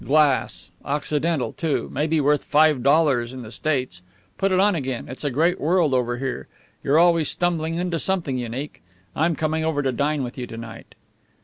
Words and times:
Glass; 0.03 0.71
Occidental, 0.83 1.53
too; 1.53 1.87
maybe 1.93 2.19
worth 2.19 2.43
five 2.43 2.81
dollars 2.81 3.33
in 3.33 3.43
the 3.43 3.51
States. 3.51 4.01
Put 4.39 4.51
it 4.51 4.59
on 4.59 4.73
again. 4.73 5.07
It's 5.07 5.23
a 5.23 5.29
great 5.29 5.61
world 5.61 5.93
over 5.93 6.17
here. 6.17 6.47
You're 6.83 6.97
always 6.97 7.29
stumbling 7.29 7.75
into 7.75 7.99
something 7.99 8.35
unique. 8.39 8.81
I'm 9.15 9.35
coming 9.35 9.63
over 9.63 9.83
to 9.83 9.91
dine 9.91 10.23
with 10.23 10.39
you 10.39 10.47
to 10.47 10.57
night." 10.57 10.95